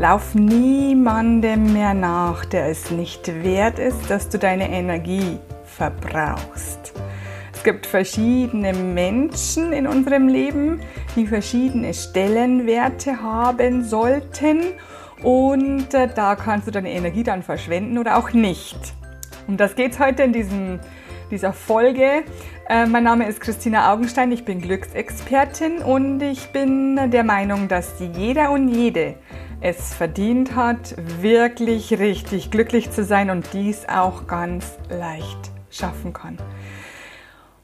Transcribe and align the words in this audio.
Lauf 0.00 0.34
niemandem 0.34 1.74
mehr 1.74 1.92
nach, 1.92 2.46
der 2.46 2.70
es 2.70 2.90
nicht 2.90 3.44
wert 3.44 3.78
ist, 3.78 4.08
dass 4.08 4.30
du 4.30 4.38
deine 4.38 4.70
Energie 4.70 5.38
verbrauchst. 5.66 6.94
Es 7.52 7.62
gibt 7.62 7.84
verschiedene 7.84 8.72
Menschen 8.72 9.74
in 9.74 9.86
unserem 9.86 10.26
Leben, 10.26 10.80
die 11.16 11.26
verschiedene 11.26 11.92
Stellenwerte 11.92 13.20
haben 13.20 13.84
sollten 13.84 14.62
und 15.22 15.92
äh, 15.92 16.08
da 16.08 16.34
kannst 16.34 16.66
du 16.66 16.70
deine 16.70 16.92
Energie 16.92 17.22
dann 17.22 17.42
verschwenden 17.42 17.98
oder 17.98 18.16
auch 18.16 18.32
nicht. 18.32 18.78
Um 19.48 19.58
das 19.58 19.74
geht 19.74 19.92
es 19.92 19.98
heute 19.98 20.22
in 20.22 20.32
diesem, 20.32 20.80
dieser 21.30 21.52
Folge. 21.52 22.24
Äh, 22.70 22.86
mein 22.86 23.04
Name 23.04 23.28
ist 23.28 23.42
Christina 23.42 23.92
Augenstein, 23.92 24.32
ich 24.32 24.46
bin 24.46 24.62
Glücksexpertin 24.62 25.82
und 25.82 26.22
ich 26.22 26.52
bin 26.52 27.10
der 27.10 27.22
Meinung, 27.22 27.68
dass 27.68 28.02
jeder 28.16 28.50
und 28.50 28.68
jede 28.68 29.16
es 29.60 29.94
verdient 29.94 30.54
hat, 30.54 30.94
wirklich 31.20 31.98
richtig 31.98 32.50
glücklich 32.50 32.90
zu 32.90 33.04
sein 33.04 33.30
und 33.30 33.46
dies 33.52 33.88
auch 33.88 34.26
ganz 34.26 34.78
leicht 34.88 35.50
schaffen 35.70 36.12
kann. 36.12 36.38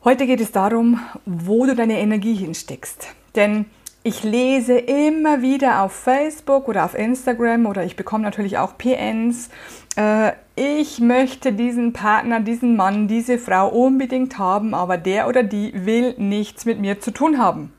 Heute 0.05 0.27
geht 0.27 0.41
es 0.41 0.53
darum, 0.53 1.01
wo 1.25 1.67
du 1.67 1.75
deine 1.75 1.99
Energie 1.99 2.35
hinsteckst. 2.35 3.09
Denn 3.35 3.67
ich 4.03 4.23
lese 4.23 4.79
immer 4.79 5.43
wieder 5.43 5.83
auf 5.83 5.93
Facebook 5.93 6.69
oder 6.69 6.85
auf 6.85 6.95
Instagram 6.95 7.67
oder 7.67 7.83
ich 7.83 7.97
bekomme 7.97 8.23
natürlich 8.23 8.57
auch 8.57 8.79
PNs. 8.79 9.49
Äh, 9.97 10.33
ich 10.55 11.01
möchte 11.01 11.53
diesen 11.53 11.93
Partner, 11.93 12.39
diesen 12.41 12.77
Mann, 12.77 13.09
diese 13.09 13.37
Frau 13.37 13.69
unbedingt 13.69 14.39
haben, 14.39 14.75
aber 14.75 14.97
der 14.97 15.27
oder 15.27 15.43
die 15.43 15.73
will 15.87 16.15
nichts 16.19 16.67
mit 16.67 16.79
mir 16.79 17.01
zu 17.01 17.11
tun 17.11 17.39
haben. 17.39 17.73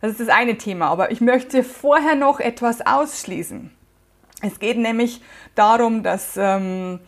Das 0.00 0.12
ist 0.12 0.20
das 0.20 0.28
eine 0.28 0.56
Thema, 0.56 0.88
aber 0.88 1.10
ich 1.10 1.20
möchte 1.20 1.64
vorher 1.64 2.14
noch 2.14 2.40
etwas 2.40 2.86
ausschließen. 2.86 3.70
Es 4.42 4.60
geht 4.60 4.78
nämlich 4.78 5.20
darum, 5.56 6.04
dass 6.04 6.36
ähm, 6.36 7.00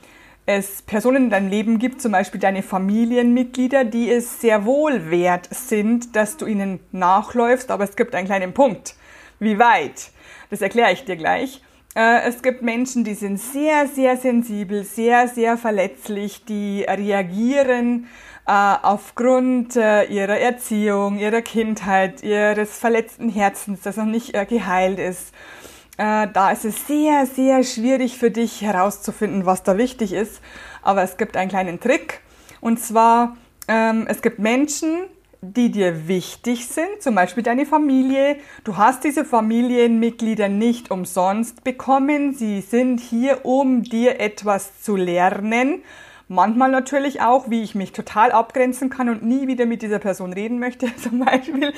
es 0.46 0.82
Personen 0.82 1.24
in 1.24 1.30
deinem 1.30 1.48
Leben 1.48 1.78
gibt, 1.78 2.02
zum 2.02 2.10
Beispiel 2.10 2.40
deine 2.40 2.64
Familienmitglieder, 2.64 3.84
die 3.84 4.10
es 4.10 4.40
sehr 4.40 4.64
wohl 4.64 5.10
wert 5.10 5.48
sind, 5.52 6.16
dass 6.16 6.36
du 6.36 6.46
ihnen 6.46 6.80
nachläufst, 6.90 7.70
aber 7.70 7.84
es 7.84 7.94
gibt 7.94 8.14
einen 8.16 8.26
kleinen 8.26 8.52
Punkt. 8.52 8.96
Wie 9.38 9.58
weit? 9.60 10.10
Das 10.50 10.60
erkläre 10.60 10.92
ich 10.92 11.04
dir 11.04 11.16
gleich. 11.16 11.62
Äh, 11.94 12.28
es 12.28 12.42
gibt 12.42 12.62
Menschen, 12.62 13.02
die 13.04 13.14
sind 13.14 13.38
sehr, 13.38 13.88
sehr 13.88 14.16
sensibel, 14.16 14.84
sehr, 14.84 15.26
sehr 15.28 15.56
verletzlich, 15.56 16.44
die 16.44 16.84
reagieren 16.88 18.06
äh, 18.46 18.52
aufgrund 18.52 19.74
äh, 19.76 20.04
ihrer 20.04 20.38
Erziehung, 20.38 21.18
ihrer 21.18 21.42
Kindheit, 21.42 22.22
ihres 22.22 22.78
verletzten 22.78 23.28
Herzens, 23.28 23.80
das 23.82 23.96
noch 23.96 24.04
nicht 24.04 24.32
geheilt 24.48 24.98
ist 24.98 25.32
da 26.02 26.50
ist 26.50 26.64
es 26.64 26.86
sehr, 26.86 27.26
sehr 27.26 27.62
schwierig 27.62 28.16
für 28.16 28.30
dich 28.30 28.62
herauszufinden, 28.62 29.44
was 29.44 29.64
da 29.64 29.76
wichtig 29.76 30.14
ist. 30.14 30.40
Aber 30.80 31.02
es 31.02 31.18
gibt 31.18 31.36
einen 31.36 31.50
kleinen 31.50 31.78
Trick. 31.78 32.22
Und 32.62 32.80
zwar, 32.80 33.36
ähm, 33.68 34.06
es 34.08 34.22
gibt 34.22 34.38
Menschen, 34.38 35.00
die 35.42 35.70
dir 35.70 36.06
wichtig 36.06 36.66
sind, 36.68 37.00
zum 37.00 37.14
Beispiel 37.14 37.42
deine 37.42 37.64
Familie. 37.64 38.36
Du 38.64 38.76
hast 38.76 39.04
diese 39.04 39.24
Familienmitglieder 39.24 40.48
nicht 40.48 40.90
umsonst 40.90 41.64
bekommen. 41.64 42.34
Sie 42.34 42.60
sind 42.60 43.00
hier, 43.00 43.44
um 43.46 43.82
dir 43.82 44.20
etwas 44.20 44.82
zu 44.82 44.96
lernen. 44.96 45.82
Manchmal 46.28 46.70
natürlich 46.70 47.22
auch, 47.22 47.50
wie 47.50 47.62
ich 47.62 47.74
mich 47.74 47.90
total 47.90 48.30
abgrenzen 48.30 48.88
kann 48.88 49.08
und 49.08 49.24
nie 49.24 49.48
wieder 49.48 49.66
mit 49.66 49.82
dieser 49.82 49.98
Person 49.98 50.32
reden 50.32 50.60
möchte, 50.60 50.94
zum 51.02 51.24
Beispiel. 51.24 51.72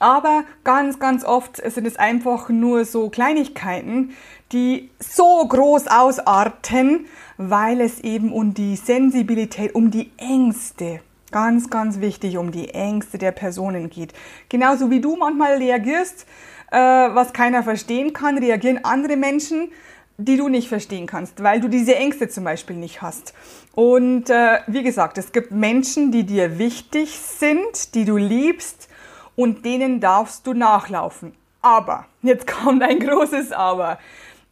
Aber 0.00 0.42
ganz, 0.64 0.98
ganz 0.98 1.24
oft 1.24 1.58
sind 1.58 1.86
es 1.86 1.96
einfach 1.96 2.48
nur 2.48 2.84
so 2.84 3.10
Kleinigkeiten, 3.10 4.10
die 4.50 4.90
so 4.98 5.46
groß 5.46 5.86
ausarten, 5.86 7.06
weil 7.36 7.80
es 7.80 8.00
eben 8.00 8.32
um 8.32 8.54
die 8.54 8.74
Sensibilität, 8.76 9.74
um 9.74 9.90
die 9.90 10.10
Ängste, 10.16 11.00
ganz, 11.32 11.70
ganz 11.70 12.00
wichtig, 12.00 12.36
um 12.36 12.52
die 12.52 12.68
Ängste 12.68 13.18
der 13.18 13.32
Personen 13.32 13.90
geht. 13.90 14.12
Genauso 14.48 14.90
wie 14.90 15.00
du 15.00 15.16
manchmal 15.16 15.56
reagierst, 15.56 16.26
äh, 16.70 16.76
was 16.76 17.32
keiner 17.32 17.62
verstehen 17.62 18.12
kann, 18.12 18.38
reagieren 18.38 18.84
andere 18.84 19.16
Menschen 19.16 19.70
die 20.18 20.36
du 20.36 20.48
nicht 20.48 20.68
verstehen 20.68 21.06
kannst, 21.06 21.42
weil 21.42 21.60
du 21.60 21.68
diese 21.68 21.96
Ängste 21.96 22.28
zum 22.28 22.44
Beispiel 22.44 22.76
nicht 22.76 23.02
hast. 23.02 23.34
Und 23.74 24.30
äh, 24.30 24.58
wie 24.66 24.82
gesagt, 24.82 25.18
es 25.18 25.32
gibt 25.32 25.50
Menschen, 25.50 26.12
die 26.12 26.24
dir 26.24 26.58
wichtig 26.58 27.18
sind, 27.18 27.94
die 27.94 28.04
du 28.04 28.16
liebst 28.16 28.88
und 29.36 29.64
denen 29.64 30.00
darfst 30.00 30.46
du 30.46 30.52
nachlaufen. 30.52 31.34
Aber, 31.60 32.06
jetzt 32.22 32.46
kommt 32.64 32.82
ein 32.82 32.98
großes 32.98 33.52
Aber. 33.52 33.98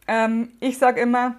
Ähm, 0.07 0.49
ich 0.59 0.77
sage 0.77 1.01
immer, 1.01 1.35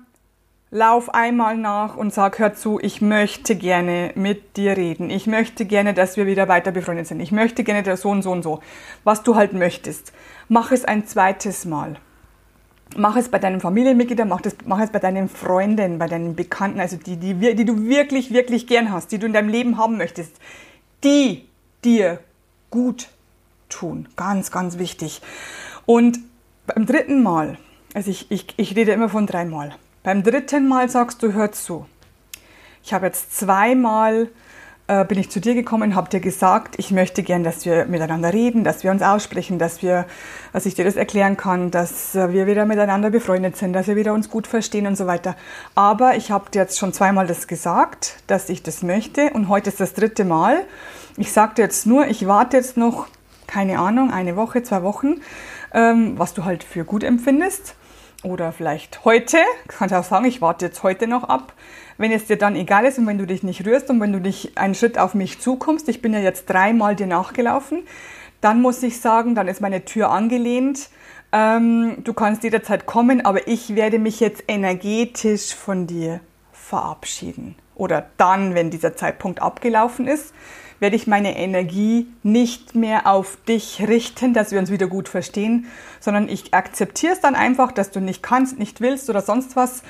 lauf 0.72 1.14
einmal 1.14 1.56
nach 1.56 1.96
und 1.96 2.12
sag, 2.12 2.38
hör 2.40 2.54
zu, 2.54 2.80
ich 2.80 3.00
möchte 3.00 3.54
gerne 3.54 4.10
mit 4.16 4.56
dir 4.56 4.76
reden. 4.76 5.10
Ich 5.10 5.28
möchte 5.28 5.66
gerne, 5.66 5.94
dass 5.94 6.16
wir 6.16 6.26
wieder 6.26 6.48
weiter 6.48 6.72
befreundet 6.72 7.06
sind. 7.06 7.20
Ich 7.20 7.30
möchte 7.30 7.62
gerne 7.62 7.84
der 7.84 7.96
so 7.96 8.08
und 8.08 8.22
so 8.22 8.32
und 8.32 8.42
so. 8.42 8.60
Was 9.04 9.22
du 9.22 9.36
halt 9.36 9.52
möchtest. 9.52 10.12
Mach 10.48 10.72
es 10.72 10.84
ein 10.84 11.06
zweites 11.06 11.64
Mal 11.66 11.96
mach 12.94 13.16
es 13.16 13.30
bei 13.30 13.38
deinen 13.38 13.60
Familienmitgliedern, 13.60 14.28
mach, 14.28 14.42
das, 14.42 14.54
mach 14.66 14.78
es 14.78 14.90
bei 14.90 14.98
deinen 14.98 15.30
Freunden, 15.30 15.98
bei 15.98 16.08
deinen 16.08 16.36
Bekannten, 16.36 16.78
also 16.78 16.98
die, 16.98 17.16
die, 17.16 17.34
die 17.54 17.64
du 17.64 17.86
wirklich, 17.86 18.32
wirklich 18.34 18.66
gern 18.66 18.92
hast, 18.92 19.12
die 19.12 19.18
du 19.18 19.26
in 19.26 19.32
deinem 19.32 19.48
Leben 19.48 19.78
haben 19.78 19.96
möchtest, 19.96 20.36
die 21.02 21.48
dir 21.84 22.20
gut 22.70 23.08
tun. 23.70 24.08
Ganz, 24.16 24.50
ganz 24.50 24.76
wichtig. 24.76 25.22
Und 25.86 26.18
beim 26.66 26.84
dritten 26.84 27.22
Mal, 27.22 27.56
also 27.94 28.10
ich, 28.10 28.30
ich, 28.30 28.46
ich 28.56 28.76
rede 28.76 28.92
immer 28.92 29.08
von 29.08 29.26
dreimal, 29.26 29.74
beim 30.02 30.22
dritten 30.22 30.68
Mal 30.68 30.88
sagst 30.88 31.22
du, 31.22 31.32
hör 31.32 31.52
zu. 31.52 31.86
Ich 32.82 32.92
habe 32.92 33.06
jetzt 33.06 33.36
zweimal 33.36 34.28
äh, 34.88 35.04
bin 35.04 35.18
ich 35.18 35.30
zu 35.30 35.40
dir 35.40 35.54
gekommen, 35.54 35.94
habe 35.94 36.10
dir 36.10 36.20
gesagt, 36.20 36.74
ich 36.78 36.90
möchte 36.90 37.22
gern, 37.22 37.44
dass 37.44 37.64
wir 37.64 37.86
miteinander 37.86 38.32
reden, 38.32 38.64
dass 38.64 38.82
wir 38.82 38.90
uns 38.90 39.00
aussprechen, 39.00 39.58
dass 39.58 39.80
wir, 39.80 40.06
dass 40.52 40.66
ich 40.66 40.74
dir 40.74 40.84
das 40.84 40.96
erklären 40.96 41.36
kann, 41.36 41.70
dass 41.70 42.14
äh, 42.14 42.32
wir 42.32 42.46
wieder 42.46 42.66
miteinander 42.66 43.10
befreundet 43.10 43.56
sind, 43.56 43.72
dass 43.72 43.86
wir 43.86 43.96
wieder 43.96 44.12
uns 44.12 44.28
gut 44.28 44.46
verstehen 44.46 44.86
und 44.86 44.96
so 44.96 45.06
weiter. 45.06 45.36
Aber 45.74 46.16
ich 46.16 46.30
habe 46.30 46.50
dir 46.50 46.62
jetzt 46.62 46.78
schon 46.78 46.92
zweimal 46.92 47.26
das 47.26 47.46
gesagt, 47.46 48.16
dass 48.26 48.48
ich 48.48 48.62
das 48.62 48.82
möchte 48.82 49.30
und 49.30 49.48
heute 49.48 49.70
ist 49.70 49.80
das 49.80 49.94
dritte 49.94 50.24
Mal. 50.24 50.64
Ich 51.16 51.32
sagte 51.32 51.62
jetzt 51.62 51.86
nur, 51.86 52.06
ich 52.08 52.26
warte 52.26 52.56
jetzt 52.56 52.76
noch, 52.76 53.06
keine 53.46 53.78
Ahnung, 53.78 54.10
eine 54.10 54.36
Woche, 54.36 54.62
zwei 54.62 54.82
Wochen, 54.82 55.20
ähm, 55.72 56.18
was 56.18 56.34
du 56.34 56.44
halt 56.44 56.64
für 56.64 56.84
gut 56.84 57.04
empfindest. 57.04 57.76
Oder 58.22 58.52
vielleicht 58.52 59.04
heute, 59.04 59.38
kannst 59.68 59.94
auch 59.94 60.04
sagen, 60.04 60.24
ich 60.26 60.40
warte 60.40 60.66
jetzt 60.66 60.82
heute 60.82 61.06
noch 61.06 61.24
ab. 61.24 61.54
Wenn 61.98 62.12
es 62.12 62.26
dir 62.26 62.38
dann 62.38 62.56
egal 62.56 62.84
ist 62.84 62.98
und 62.98 63.06
wenn 63.06 63.18
du 63.18 63.26
dich 63.26 63.42
nicht 63.42 63.66
rührst 63.66 63.90
und 63.90 64.00
wenn 64.00 64.12
du 64.12 64.20
dich 64.20 64.56
einen 64.56 64.74
Schritt 64.74 64.98
auf 64.98 65.14
mich 65.14 65.40
zukommst, 65.40 65.88
ich 65.88 66.02
bin 66.02 66.12
ja 66.12 66.20
jetzt 66.20 66.46
dreimal 66.46 66.96
dir 66.96 67.06
nachgelaufen, 67.06 67.82
dann 68.40 68.60
muss 68.60 68.82
ich 68.82 69.00
sagen, 69.00 69.34
dann 69.34 69.48
ist 69.48 69.60
meine 69.60 69.84
Tür 69.84 70.10
angelehnt. 70.10 70.88
Ähm, 71.32 71.98
du 72.02 72.12
kannst 72.12 72.42
jederzeit 72.42 72.86
kommen, 72.86 73.24
aber 73.24 73.46
ich 73.46 73.74
werde 73.74 73.98
mich 73.98 74.20
jetzt 74.20 74.44
energetisch 74.48 75.54
von 75.54 75.86
dir 75.86 76.20
verabschieden. 76.52 77.56
Oder 77.74 78.06
dann, 78.16 78.54
wenn 78.54 78.70
dieser 78.70 78.96
Zeitpunkt 78.96 79.40
abgelaufen 79.40 80.06
ist, 80.06 80.34
werde 80.82 80.96
ich 80.96 81.06
meine 81.06 81.38
Energie 81.38 82.08
nicht 82.24 82.74
mehr 82.74 83.06
auf 83.06 83.38
dich 83.48 83.84
richten, 83.86 84.34
dass 84.34 84.50
wir 84.50 84.58
uns 84.58 84.68
wieder 84.72 84.88
gut 84.88 85.08
verstehen, 85.08 85.66
sondern 86.00 86.28
ich 86.28 86.52
akzeptiere 86.52 87.12
es 87.12 87.20
dann 87.20 87.36
einfach, 87.36 87.70
dass 87.70 87.92
du 87.92 88.00
nicht 88.00 88.20
kannst, 88.20 88.58
nicht 88.58 88.80
willst 88.80 89.08
oder 89.08 89.22
sonst 89.22 89.54
was. 89.54 89.84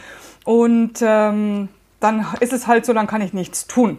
Und 0.45 0.99
ähm, 1.01 1.71
dann 1.99 2.27
ist 2.41 2.53
es 2.53 2.67
halt 2.67 2.85
so, 2.85 2.93
dann 2.93 3.07
kann 3.07 3.23
ich 3.23 3.33
nichts 3.33 3.67
tun. 3.67 3.99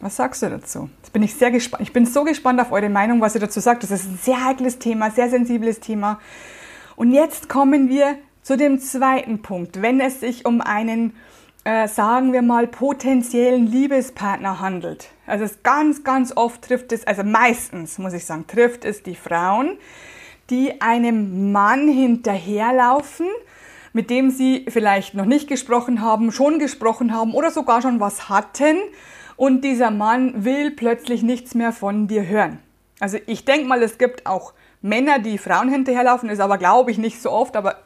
Was 0.00 0.16
sagst 0.16 0.42
du 0.42 0.50
dazu? 0.50 0.90
Jetzt 1.00 1.14
bin 1.14 1.22
ich 1.22 1.34
sehr 1.34 1.50
gespannt. 1.50 1.82
Ich 1.82 1.94
bin 1.94 2.04
so 2.04 2.24
gespannt 2.24 2.60
auf 2.60 2.70
eure 2.70 2.90
Meinung, 2.90 3.22
was 3.22 3.34
ihr 3.34 3.40
dazu 3.40 3.58
sagt. 3.58 3.82
Das 3.82 3.90
ist 3.90 4.04
ein 4.04 4.18
sehr 4.22 4.44
heikles 4.44 4.78
Thema, 4.78 5.10
sehr 5.10 5.30
sensibles 5.30 5.80
Thema. 5.80 6.20
Und 6.94 7.10
jetzt 7.10 7.48
kommen 7.48 7.88
wir 7.88 8.16
zu 8.42 8.58
dem 8.58 8.80
zweiten 8.80 9.40
Punkt. 9.40 9.80
Wenn 9.80 9.98
es 9.98 10.20
sich 10.20 10.44
um 10.44 10.60
einen 10.60 11.14
äh, 11.68 11.86
sagen 11.86 12.32
wir 12.32 12.40
mal, 12.40 12.66
potenziellen 12.66 13.66
Liebespartner 13.66 14.58
handelt. 14.58 15.08
Also 15.26 15.44
es 15.44 15.62
ganz, 15.62 16.02
ganz 16.02 16.34
oft 16.34 16.62
trifft 16.62 16.92
es, 16.92 17.06
also 17.06 17.24
meistens 17.24 17.98
muss 17.98 18.14
ich 18.14 18.24
sagen, 18.24 18.46
trifft 18.46 18.86
es 18.86 19.02
die 19.02 19.14
Frauen, 19.14 19.76
die 20.48 20.80
einem 20.80 21.52
Mann 21.52 21.86
hinterherlaufen, 21.86 23.26
mit 23.92 24.08
dem 24.08 24.30
sie 24.30 24.64
vielleicht 24.70 25.12
noch 25.12 25.26
nicht 25.26 25.46
gesprochen 25.46 26.00
haben, 26.00 26.32
schon 26.32 26.58
gesprochen 26.58 27.12
haben 27.12 27.34
oder 27.34 27.50
sogar 27.50 27.82
schon 27.82 28.00
was 28.00 28.30
hatten 28.30 28.78
und 29.36 29.62
dieser 29.62 29.90
Mann 29.90 30.46
will 30.46 30.70
plötzlich 30.70 31.22
nichts 31.22 31.54
mehr 31.54 31.72
von 31.72 32.08
dir 32.08 32.26
hören. 32.26 32.60
Also 32.98 33.18
ich 33.26 33.44
denke 33.44 33.68
mal, 33.68 33.82
es 33.82 33.98
gibt 33.98 34.24
auch 34.24 34.54
Männer, 34.80 35.18
die 35.18 35.36
Frauen 35.36 35.68
hinterherlaufen, 35.68 36.30
ist 36.30 36.40
aber 36.40 36.56
glaube 36.56 36.92
ich 36.92 36.96
nicht 36.96 37.20
so 37.20 37.30
oft, 37.30 37.56
aber 37.58 37.76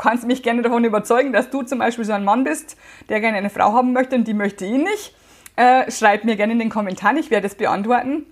kannst 0.00 0.26
mich 0.26 0.42
gerne 0.42 0.62
davon 0.62 0.84
überzeugen, 0.84 1.32
dass 1.32 1.50
du 1.50 1.62
zum 1.62 1.78
Beispiel 1.78 2.04
so 2.04 2.12
ein 2.12 2.24
Mann 2.24 2.44
bist, 2.44 2.76
der 3.08 3.20
gerne 3.20 3.38
eine 3.38 3.50
Frau 3.50 3.72
haben 3.72 3.92
möchte 3.92 4.16
und 4.16 4.26
die 4.26 4.34
möchte 4.34 4.64
ihn 4.64 4.82
nicht. 4.82 5.14
Äh, 5.56 5.90
schreib 5.90 6.24
mir 6.24 6.36
gerne 6.36 6.52
in 6.54 6.58
den 6.58 6.70
Kommentaren, 6.70 7.16
ich 7.16 7.30
werde 7.30 7.46
es 7.46 7.54
beantworten. 7.54 8.26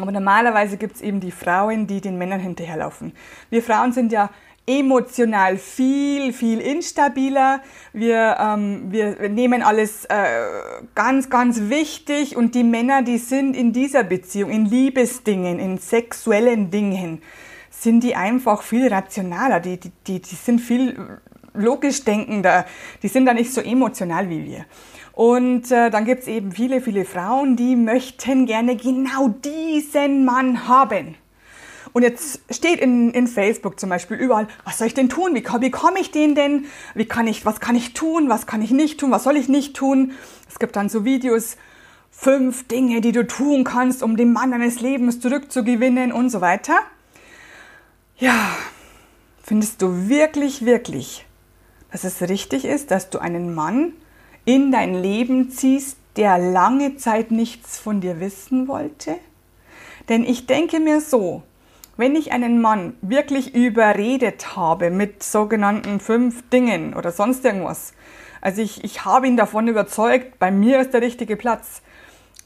Aber 0.00 0.12
normalerweise 0.12 0.76
gibt 0.76 0.96
es 0.96 1.02
eben 1.02 1.20
die 1.20 1.32
Frauen, 1.32 1.86
die 1.86 2.00
den 2.00 2.18
Männern 2.18 2.40
hinterherlaufen. 2.40 3.12
Wir 3.50 3.62
Frauen 3.62 3.92
sind 3.92 4.12
ja 4.12 4.30
emotional 4.68 5.56
viel, 5.56 6.32
viel 6.32 6.60
instabiler. 6.60 7.62
Wir, 7.92 8.36
ähm, 8.38 8.92
wir 8.92 9.28
nehmen 9.28 9.62
alles 9.62 10.04
äh, 10.04 10.14
ganz, 10.94 11.30
ganz 11.30 11.70
wichtig 11.70 12.36
und 12.36 12.54
die 12.54 12.64
Männer, 12.64 13.02
die 13.02 13.18
sind 13.18 13.56
in 13.56 13.72
dieser 13.72 14.04
Beziehung, 14.04 14.50
in 14.50 14.66
Liebesdingen, 14.66 15.58
in 15.58 15.78
sexuellen 15.78 16.70
Dingen, 16.70 17.22
sind 17.80 18.02
die 18.02 18.14
einfach 18.16 18.62
viel 18.62 18.88
rationaler, 18.88 19.60
die, 19.60 19.78
die, 19.78 19.92
die, 20.06 20.20
die 20.20 20.34
sind 20.34 20.60
viel 20.60 21.20
logisch 21.54 22.04
denkender, 22.04 22.64
die 23.02 23.08
sind 23.08 23.26
da 23.26 23.34
nicht 23.34 23.52
so 23.52 23.60
emotional 23.60 24.28
wie 24.30 24.44
wir. 24.44 24.64
Und 25.12 25.70
äh, 25.72 25.90
dann 25.90 26.04
gibt's 26.04 26.28
eben 26.28 26.52
viele, 26.52 26.80
viele 26.80 27.04
Frauen, 27.04 27.56
die 27.56 27.74
möchten 27.74 28.46
gerne 28.46 28.76
genau 28.76 29.28
diesen 29.28 30.24
Mann 30.24 30.68
haben. 30.68 31.16
Und 31.92 32.02
jetzt 32.02 32.40
steht 32.50 32.80
in, 32.80 33.10
in 33.10 33.26
Facebook 33.26 33.80
zum 33.80 33.88
Beispiel 33.88 34.16
überall, 34.16 34.46
was 34.64 34.78
soll 34.78 34.86
ich 34.86 34.94
denn 34.94 35.08
tun? 35.08 35.34
Wie, 35.34 35.44
wie 35.44 35.70
komme 35.70 36.00
ich 36.00 36.10
den 36.10 36.34
denn? 36.34 36.66
Wie 36.94 37.06
kann 37.06 37.26
ich, 37.26 37.44
was 37.44 37.60
kann 37.60 37.74
ich 37.74 37.94
tun? 37.94 38.28
Was 38.28 38.46
kann 38.46 38.62
ich 38.62 38.70
nicht 38.70 39.00
tun? 39.00 39.10
Was 39.10 39.24
soll 39.24 39.36
ich 39.36 39.48
nicht 39.48 39.74
tun? 39.74 40.12
Es 40.48 40.58
gibt 40.58 40.76
dann 40.76 40.88
so 40.88 41.04
Videos, 41.04 41.56
fünf 42.10 42.68
Dinge, 42.68 43.00
die 43.00 43.12
du 43.12 43.26
tun 43.26 43.64
kannst, 43.64 44.02
um 44.02 44.16
den 44.16 44.32
Mann 44.32 44.50
deines 44.50 44.80
Lebens 44.80 45.18
zurückzugewinnen 45.20 46.12
und 46.12 46.30
so 46.30 46.40
weiter. 46.40 46.78
Ja, 48.20 48.56
findest 49.44 49.80
du 49.80 50.08
wirklich, 50.08 50.64
wirklich, 50.64 51.24
dass 51.92 52.02
es 52.02 52.20
richtig 52.20 52.64
ist, 52.64 52.90
dass 52.90 53.10
du 53.10 53.20
einen 53.20 53.54
Mann 53.54 53.92
in 54.44 54.72
dein 54.72 55.00
Leben 55.00 55.50
ziehst, 55.50 55.98
der 56.16 56.36
lange 56.36 56.96
Zeit 56.96 57.30
nichts 57.30 57.78
von 57.78 58.00
dir 58.00 58.18
wissen 58.18 58.66
wollte? 58.66 59.14
Denn 60.08 60.24
ich 60.24 60.46
denke 60.46 60.80
mir 60.80 61.00
so, 61.00 61.44
wenn 61.96 62.16
ich 62.16 62.32
einen 62.32 62.60
Mann 62.60 62.96
wirklich 63.02 63.54
überredet 63.54 64.56
habe 64.56 64.90
mit 64.90 65.22
sogenannten 65.22 66.00
fünf 66.00 66.48
Dingen 66.50 66.94
oder 66.94 67.12
sonst 67.12 67.44
irgendwas, 67.44 67.92
also 68.40 68.60
ich, 68.62 68.82
ich 68.82 69.04
habe 69.04 69.28
ihn 69.28 69.36
davon 69.36 69.68
überzeugt, 69.68 70.40
bei 70.40 70.50
mir 70.50 70.80
ist 70.80 70.92
der 70.92 71.02
richtige 71.02 71.36
Platz. 71.36 71.82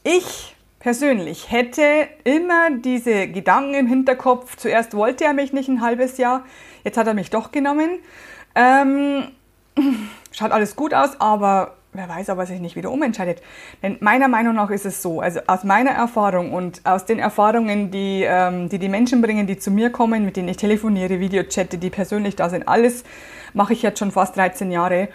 Ich 0.04 0.54
persönlich 0.82 1.52
hätte 1.52 2.08
immer 2.25 2.70
diese 2.76 3.29
Gedanken 3.29 3.75
im 3.75 3.87
Hinterkopf. 3.87 4.56
Zuerst 4.56 4.94
wollte 4.94 5.25
er 5.25 5.32
mich 5.32 5.52
nicht 5.52 5.69
ein 5.69 5.81
halbes 5.81 6.19
Jahr, 6.19 6.44
jetzt 6.82 6.99
hat 6.99 7.06
er 7.06 7.14
mich 7.14 7.31
doch 7.31 7.52
genommen. 7.52 8.00
Ähm, 8.56 9.29
schaut 10.32 10.50
alles 10.50 10.75
gut 10.75 10.93
aus, 10.93 11.20
aber 11.20 11.76
wer 11.93 12.08
weiß, 12.08 12.31
ob 12.31 12.38
er 12.40 12.46
sich 12.46 12.61
nicht 12.61 12.75
wieder 12.75 12.90
umentscheidet. 12.90 13.43
Denn 13.81 13.99
meiner 14.00 14.26
Meinung 14.26 14.56
nach 14.56 14.70
ist 14.70 14.84
es 14.84 15.02
so, 15.02 15.20
also 15.20 15.38
aus 15.46 15.62
meiner 15.62 15.93
Erfahrung 15.93 16.52
und 16.52 16.81
aus 16.82 17.05
den 17.05 17.20
Erfahrungen, 17.20 17.93
die, 17.93 18.25
ähm, 18.26 18.69
die 18.69 18.81
die 18.81 18.88
Menschen 18.88 19.23
bringen, 19.23 19.46
die 19.46 19.58
zu 19.58 19.70
mir 19.70 19.90
kommen, 19.90 20.25
mit 20.25 20.37
denen 20.37 20.49
ich 20.49 20.56
telefoniere, 20.56 21.20
Videochatte, 21.20 21.79
die 21.79 21.90
persönlich 21.90 22.34
da 22.34 22.50
sind, 22.50 22.67
alles 22.67 23.05
mache 23.55 23.73
ich 23.73 23.82
jetzt 23.82 24.00
schon 24.00 24.11
fast 24.11 24.37
13 24.37 24.73
Jahre. 24.73 25.11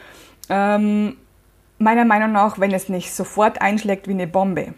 Ähm, 0.49 1.17
meiner 1.77 2.05
Meinung 2.05 2.31
nach, 2.31 2.57
wenn 2.57 2.71
es 2.71 2.87
nicht 2.87 3.13
sofort 3.13 3.61
einschlägt 3.61 4.07
wie 4.07 4.13
eine 4.13 4.27
Bombe, 4.27 4.73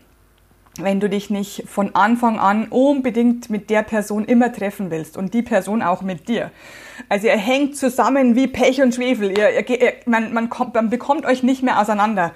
wenn 0.83 0.99
du 0.99 1.09
dich 1.09 1.29
nicht 1.29 1.63
von 1.67 1.95
Anfang 1.95 2.39
an 2.39 2.67
unbedingt 2.67 3.49
mit 3.49 3.69
der 3.69 3.83
Person 3.83 4.25
immer 4.25 4.51
treffen 4.51 4.91
willst 4.91 5.17
und 5.17 5.33
die 5.33 5.41
Person 5.41 5.81
auch 5.81 6.01
mit 6.01 6.27
dir. 6.27 6.51
Also 7.07 7.27
ihr 7.27 7.37
hängt 7.37 7.77
zusammen 7.77 8.35
wie 8.35 8.47
Pech 8.47 8.81
und 8.81 8.95
Schwefel, 8.95 9.37
ihr, 9.37 9.69
ihr, 9.69 9.93
man, 10.05 10.33
man, 10.33 10.49
kommt, 10.49 10.75
man 10.75 10.89
bekommt 10.89 11.25
euch 11.25 11.43
nicht 11.43 11.63
mehr 11.63 11.79
auseinander, 11.79 12.31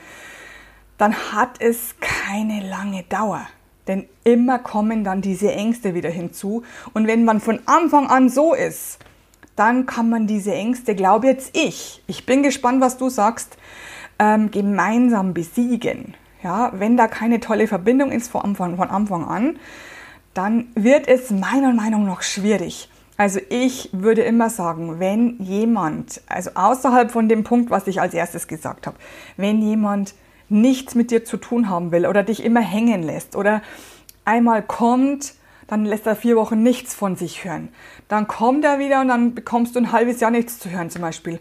dann 0.98 1.14
hat 1.32 1.60
es 1.60 1.96
keine 2.00 2.68
lange 2.68 3.04
Dauer. 3.04 3.48
Denn 3.88 4.08
immer 4.24 4.60
kommen 4.60 5.04
dann 5.04 5.22
diese 5.22 5.52
Ängste 5.52 5.94
wieder 5.94 6.10
hinzu. 6.10 6.64
Und 6.94 7.08
wenn 7.08 7.26
man 7.26 7.42
von 7.42 7.60
Anfang 7.66 8.08
an 8.08 8.30
so 8.30 8.54
ist, 8.54 9.00
dann 9.56 9.86
kann 9.86 10.10
man 10.10 10.26
diese 10.26 10.54
Ängste, 10.54 10.96
glaube 10.96 11.28
jetzt 11.28 11.56
ich, 11.56 12.02
ich 12.08 12.26
bin 12.26 12.44
gespannt, 12.44 12.82
was 12.82 12.98
du 12.98 13.10
sagst, 13.10 13.58
ähm, 14.20 14.52
gemeinsam 14.52 15.34
besiegen. 15.34 16.16
Ja, 16.44 16.72
wenn 16.74 16.98
da 16.98 17.08
keine 17.08 17.40
tolle 17.40 17.68
Verbindung 17.68 18.12
ist 18.12 18.30
von 18.30 18.42
Anfang, 18.42 18.76
von 18.76 18.90
Anfang 18.90 19.26
an, 19.26 19.60
dann 20.34 20.68
wird 20.76 21.08
es 21.08 21.32
meiner 21.32 21.74
Meinung 21.74 22.06
nach 22.06 22.22
schwierig. 22.22 22.90
Also 23.16 23.40
ich 23.50 23.90
würde 23.94 24.24
immer 24.24 24.50
sagen, 24.50 25.00
wenn 25.00 25.38
jemand, 25.40 26.22
also 26.28 26.52
außerhalb 26.56 27.12
von 27.12 27.30
dem 27.30 27.44
Punkt, 27.44 27.70
was 27.70 27.88
ich 27.88 28.02
als 28.02 28.14
erstes 28.14 28.48
gesagt 28.48 28.88
habe, 28.88 28.98
wenn 29.38 29.62
jemand 29.62 30.16
nichts 30.50 30.96
mit 30.96 31.12
dir 31.12 31.24
zu 31.24 31.38
tun 31.38 31.70
haben 31.70 31.92
will 31.92 32.06
oder 32.06 32.24
dich 32.24 32.44
immer 32.44 32.62
hängen 32.62 33.04
lässt 33.04 33.36
oder 33.36 33.62
einmal 34.26 34.64
kommt, 34.64 35.36
dann 35.68 35.86
lässt 35.86 36.06
er 36.08 36.16
vier 36.16 36.36
Wochen 36.36 36.62
nichts 36.62 36.94
von 36.94 37.16
sich 37.16 37.46
hören. 37.46 37.70
Dann 38.08 38.28
kommt 38.28 38.66
er 38.66 38.80
wieder 38.80 39.02
und 39.02 39.08
dann 39.08 39.34
bekommst 39.34 39.76
du 39.76 39.80
ein 39.80 39.92
halbes 39.92 40.20
Jahr 40.20 40.32
nichts 40.32 40.60
zu 40.60 40.70
hören 40.70 40.90
zum 40.90 41.02
Beispiel. 41.02 41.40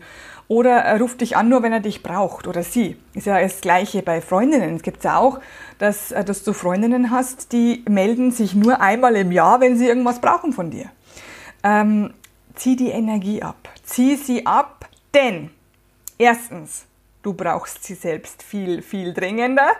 Oder 0.53 0.83
er 0.83 1.01
ruft 1.01 1.23
dich 1.23 1.35
an, 1.35 1.49
nur 1.49 1.63
wenn 1.63 1.73
er 1.73 1.81
dich 1.81 2.03
braucht 2.03 2.47
oder 2.47 2.63
sie. 2.63 2.99
Ist 3.15 3.25
ja 3.25 3.41
das 3.41 3.63
Gleiche 3.63 4.03
bei 4.03 4.21
Freundinnen. 4.21 4.77
Es 4.77 4.83
gibt 4.83 5.03
ja 5.03 5.17
auch, 5.17 5.41
dass, 5.79 6.13
äh, 6.13 6.27
dass 6.27 6.45
du 6.45 6.53
Freundinnen 6.53 7.11
hast, 7.11 7.55
die 7.55 7.83
melden 7.89 8.33
sich 8.33 8.55
nur 8.55 8.79
einmal 8.83 9.17
im 9.17 9.33
Jahr, 9.33 9.63
wenn 9.63 9.79
sie 9.79 9.87
irgendwas 9.89 10.21
brauchen 10.21 10.53
von 10.53 10.71
dir. 10.71 10.91
Ähm, 11.63 12.13
zieh 12.55 12.77
die 12.77 12.91
Energie 12.91 13.43
ab. 13.43 13.71
Zieh 13.83 14.17
sie 14.17 14.45
ab, 14.45 14.91
denn 15.15 15.49
erstens, 16.19 16.85
du 17.23 17.33
brauchst 17.33 17.85
sie 17.85 17.95
selbst 17.95 18.43
viel, 18.43 18.83
viel 18.83 19.15
dringender 19.15 19.71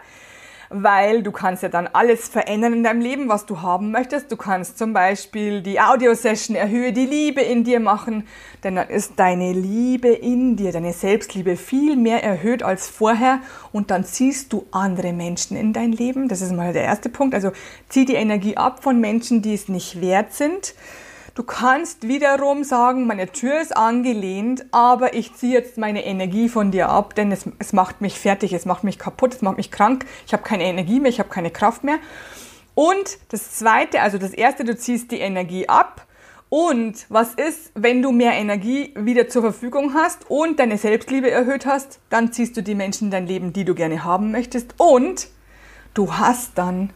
weil 0.73 1.23
du 1.23 1.33
kannst 1.33 1.63
ja 1.63 1.69
dann 1.69 1.89
alles 1.93 2.29
verändern 2.29 2.73
in 2.73 2.83
deinem 2.83 3.01
Leben, 3.01 3.29
was 3.29 3.47
du 3.47 3.63
haben 3.63 3.91
möchtest. 3.91 4.33
Du 4.33 4.37
kannst 4.37 4.79
zum 4.79 4.93
Beispiel 4.93 5.63
die 5.63 5.81
Audiosession 5.81 6.57
Erhöhe 6.57 6.93
die 6.93 7.07
Liebe 7.07 7.41
in 7.41 7.65
dir 7.65 7.81
machen, 7.81 8.27
denn 8.65 8.77
dann 8.77 8.89
ist 8.89 9.13
deine 9.17 9.53
Liebe 9.53 10.09
in 10.09 10.57
dir, 10.57 10.73
deine 10.73 10.93
Selbstliebe 10.93 11.57
viel 11.57 11.97
mehr 11.97 12.23
erhöht 12.25 12.63
als 12.63 12.89
vorher 12.89 13.41
und 13.73 13.91
dann 13.91 14.05
ziehst 14.05 14.53
du 14.53 14.67
andere 14.71 15.13
Menschen 15.13 15.57
in 15.57 15.73
dein 15.73 15.93
Leben. 15.93 16.29
Das 16.29 16.41
ist 16.41 16.53
mal 16.53 16.73
der 16.73 16.85
erste 16.85 17.09
Punkt. 17.09 17.35
Also 17.35 17.53
zieh 17.89 18.05
die 18.05 18.15
Energie 18.15 18.57
ab 18.57 18.83
von 18.83 19.01
Menschen, 19.01 19.43
die 19.43 19.55
es 19.55 19.69
nicht 19.69 20.01
wert 20.01 20.33
sind 20.33 20.75
Du 21.35 21.45
kannst 21.45 22.07
wiederum 22.07 22.63
sagen, 22.63 23.07
meine 23.07 23.27
Tür 23.33 23.59
ist 23.63 23.75
angelehnt, 23.75 24.67
aber 24.71 25.15
ich 25.15 25.33
ziehe 25.35 25.55
jetzt 25.55 25.79
meine 25.79 26.05
Energie 26.05 26.51
von 26.51 26.71
dir 26.71 26.91
ab, 26.91 27.15
denn 27.15 27.33
es, 27.33 27.47
es 27.59 27.73
macht 27.73 28.03
mich 28.03 28.19
fertig, 28.19 28.53
es 28.53 28.67
macht 28.67 28.85
mich 28.85 28.99
kaputt, 28.99 29.35
es 29.35 29.41
macht 29.41 29.57
mich 29.57 29.71
krank, 29.71 30.05
ich 30.27 30.35
habe 30.35 30.43
keine 30.43 30.65
Energie 30.65 31.01
mehr, 31.01 31.09
ich 31.09 31.21
habe 31.21 31.31
keine 31.31 31.51
Kraft 31.51 31.85
mehr. 31.85 31.99
Und 32.75 33.19
das 33.31 33.53
Zweite, 33.53 34.03
also 34.03 34.19
das 34.19 34.35
Erste, 34.35 34.65
du 34.65 34.77
ziehst 34.77 35.11
die 35.11 35.21
Energie 35.21 35.69
ab. 35.71 36.07
Und 36.51 37.07
was 37.09 37.33
ist, 37.33 37.73
wenn 37.75 38.03
du 38.03 38.13
mehr 38.13 38.33
Energie 38.33 38.93
wieder 38.95 39.27
zur 39.27 39.41
Verfügung 39.41 39.95
hast 39.95 40.31
und 40.31 40.59
deine 40.59 40.77
Selbstliebe 40.77 41.31
erhöht 41.31 41.65
hast, 41.65 41.99
dann 42.11 42.31
ziehst 42.35 42.59
du 42.59 42.63
die 42.63 42.75
Menschen 42.75 43.07
in 43.07 43.11
dein 43.11 43.27
Leben, 43.27 43.55
die 43.55 43.65
du 43.65 43.75
gerne 43.75 44.05
haben 44.05 44.33
möchtest. 44.33 44.75
Und 44.77 45.29
du 45.95 46.13
hast 46.13 46.59
dann 46.59 46.91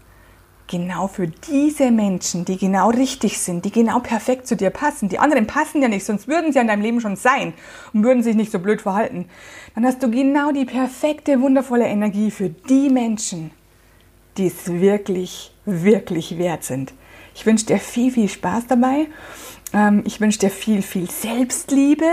genau 0.68 1.08
für 1.08 1.28
diese 1.28 1.90
Menschen, 1.90 2.44
die 2.44 2.56
genau 2.56 2.90
richtig 2.90 3.38
sind, 3.38 3.64
die 3.64 3.70
genau 3.70 4.00
perfekt 4.00 4.46
zu 4.46 4.56
dir 4.56 4.70
passen. 4.70 5.08
Die 5.08 5.18
anderen 5.18 5.46
passen 5.46 5.82
ja 5.82 5.88
nicht, 5.88 6.04
sonst 6.04 6.28
würden 6.28 6.52
sie 6.52 6.58
in 6.58 6.68
deinem 6.68 6.82
Leben 6.82 7.00
schon 7.00 7.16
sein 7.16 7.52
und 7.92 8.04
würden 8.04 8.22
sich 8.22 8.36
nicht 8.36 8.52
so 8.52 8.58
blöd 8.58 8.82
verhalten. 8.82 9.26
Dann 9.74 9.86
hast 9.86 10.02
du 10.02 10.10
genau 10.10 10.52
die 10.52 10.64
perfekte, 10.64 11.40
wundervolle 11.40 11.86
Energie 11.86 12.30
für 12.30 12.48
die 12.48 12.90
Menschen, 12.90 13.50
die 14.36 14.46
es 14.46 14.68
wirklich, 14.68 15.52
wirklich 15.64 16.38
wert 16.38 16.64
sind. 16.64 16.92
Ich 17.34 17.46
wünsche 17.46 17.66
dir 17.66 17.78
viel, 17.78 18.10
viel 18.10 18.28
Spaß 18.28 18.66
dabei. 18.66 19.06
Ähm, 19.72 20.02
ich 20.06 20.20
wünsche 20.20 20.38
dir 20.38 20.50
viel, 20.50 20.82
viel 20.82 21.10
Selbstliebe. 21.10 22.10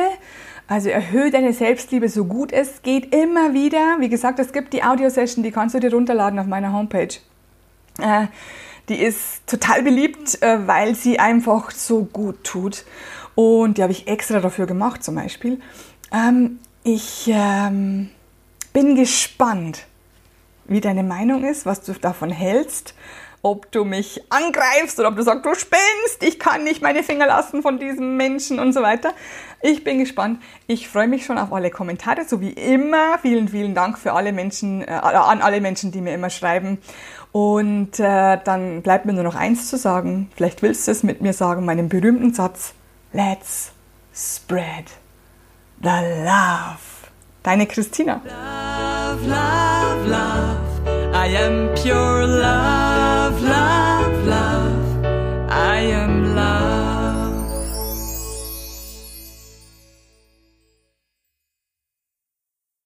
Also 0.67 0.89
erhöhe 0.89 1.29
deine 1.29 1.53
Selbstliebe 1.53 2.07
so 2.07 2.25
gut 2.25 2.51
es 2.51 2.81
geht 2.81 3.13
immer 3.13 3.53
wieder. 3.53 3.97
Wie 3.99 4.09
gesagt, 4.09 4.39
es 4.39 4.53
gibt 4.53 4.73
die 4.73 4.83
Audio-Session, 4.83 5.43
die 5.43 5.51
kannst 5.51 5.75
du 5.75 5.79
dir 5.79 5.93
runterladen 5.93 6.39
auf 6.39 6.47
meiner 6.47 6.73
Homepage. 6.73 7.09
Äh, 7.99 8.27
die 8.89 9.01
ist 9.01 9.47
total 9.47 9.83
beliebt, 9.83 10.41
äh, 10.41 10.67
weil 10.67 10.95
sie 10.95 11.19
einfach 11.19 11.71
so 11.71 12.03
gut 12.03 12.43
tut. 12.43 12.85
Und 13.35 13.77
die 13.77 13.83
habe 13.83 13.93
ich 13.93 14.07
extra 14.07 14.39
dafür 14.39 14.65
gemacht 14.65 15.03
zum 15.03 15.15
Beispiel. 15.15 15.61
Ähm, 16.11 16.59
ich 16.83 17.29
ähm, 17.33 18.09
bin 18.73 18.95
gespannt, 18.95 19.85
wie 20.65 20.81
deine 20.81 21.03
Meinung 21.03 21.43
ist, 21.43 21.65
was 21.65 21.81
du 21.81 21.93
davon 21.93 22.29
hältst 22.29 22.93
ob 23.45 23.69
du 23.73 23.83
mich 23.83 24.21
angreifst 24.29 24.97
oder 24.99 25.09
ob 25.09 25.17
du 25.17 25.21
sagst, 25.21 25.45
du 25.45 25.53
spinnst, 25.53 26.23
ich 26.23 26.39
kann 26.39 26.63
nicht 26.63 26.81
meine 26.81 27.03
Finger 27.03 27.27
lassen 27.27 27.61
von 27.61 27.77
diesem 27.77 28.15
Menschen 28.15 28.57
und 28.57 28.71
so 28.71 28.81
weiter. 28.81 29.13
Ich 29.61 29.83
bin 29.83 29.99
gespannt. 29.99 30.41
Ich 30.65 30.87
freue 30.87 31.09
mich 31.09 31.25
schon 31.25 31.37
auf 31.37 31.51
alle 31.51 31.69
Kommentare, 31.69 32.23
so 32.23 32.39
wie 32.39 32.51
immer. 32.51 33.19
Vielen, 33.21 33.49
vielen 33.49 33.75
Dank 33.75 33.99
für 33.99 34.13
alle 34.13 34.31
Menschen, 34.31 34.81
äh, 34.81 34.91
an 34.91 35.41
alle 35.41 35.59
Menschen, 35.59 35.91
die 35.91 35.99
mir 35.99 36.13
immer 36.13 36.29
schreiben. 36.29 36.77
Und 37.33 37.99
äh, 37.99 38.37
dann 38.43 38.83
bleibt 38.83 39.05
mir 39.05 39.13
nur 39.13 39.23
noch 39.23 39.35
eins 39.35 39.67
zu 39.67 39.75
sagen. 39.75 40.29
Vielleicht 40.35 40.61
willst 40.61 40.87
du 40.87 40.91
es 40.91 41.01
mit 41.01 41.21
mir 41.21 41.33
sagen, 41.33 41.65
meinen 41.65 41.89
berühmten 41.89 42.31
Satz. 42.31 42.73
Let's 43.11 43.71
spread 44.13 44.85
the 45.81 45.89
love. 46.23 47.09
Deine 47.41 47.65
Christina. 47.65 48.21
Love, 48.23 49.27
love, 49.27 50.07
love. 50.07 50.73
I 51.11 51.35
am 51.35 51.73
pure 51.75 52.27
love. 52.27 52.92